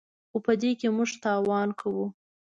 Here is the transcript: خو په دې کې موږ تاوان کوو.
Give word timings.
خو 0.29 0.37
په 0.45 0.53
دې 0.61 0.71
کې 0.79 0.87
موږ 0.95 1.09
تاوان 1.23 1.69
کوو. 1.79 2.05